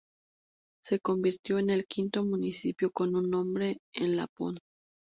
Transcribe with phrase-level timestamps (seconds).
[0.83, 4.57] Se convirtió en el quinto municipio con un nombre en lapón.